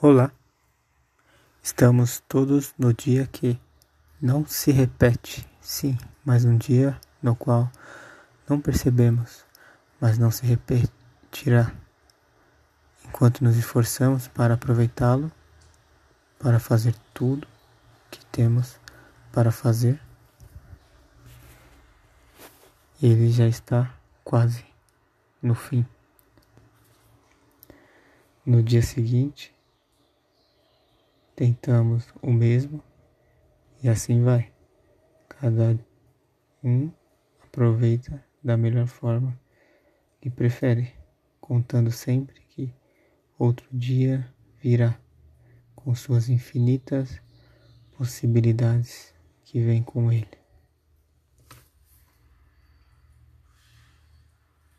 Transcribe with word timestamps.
Olá, 0.00 0.30
estamos 1.60 2.22
todos 2.28 2.72
no 2.78 2.94
dia 2.94 3.26
que 3.26 3.58
não 4.22 4.46
se 4.46 4.70
repete, 4.70 5.44
sim, 5.60 5.98
mas 6.24 6.44
um 6.44 6.56
dia 6.56 6.96
no 7.20 7.34
qual 7.34 7.68
não 8.48 8.60
percebemos, 8.60 9.44
mas 10.00 10.16
não 10.16 10.30
se 10.30 10.46
repetirá, 10.46 11.74
enquanto 13.06 13.42
nos 13.42 13.56
esforçamos 13.56 14.28
para 14.28 14.54
aproveitá-lo, 14.54 15.32
para 16.38 16.60
fazer 16.60 16.94
tudo 17.12 17.48
que 18.08 18.24
temos 18.26 18.78
para 19.32 19.50
fazer. 19.50 20.00
Ele 23.02 23.32
já 23.32 23.48
está 23.48 23.92
quase 24.22 24.64
no 25.42 25.56
fim. 25.56 25.84
No 28.46 28.62
dia 28.62 28.80
seguinte, 28.80 29.57
tentamos 31.38 32.12
o 32.20 32.32
mesmo 32.32 32.82
e 33.80 33.88
assim 33.88 34.24
vai. 34.24 34.52
Cada 35.28 35.78
um 36.64 36.90
aproveita 37.44 38.24
da 38.42 38.56
melhor 38.56 38.88
forma 38.88 39.38
que 40.20 40.28
prefere, 40.28 40.92
contando 41.40 41.92
sempre 41.92 42.40
que 42.40 42.74
outro 43.38 43.68
dia 43.72 44.28
virá 44.60 44.98
com 45.76 45.94
suas 45.94 46.28
infinitas 46.28 47.22
possibilidades 47.96 49.14
que 49.44 49.60
vem 49.60 49.80
com 49.80 50.10
ele. 50.10 50.37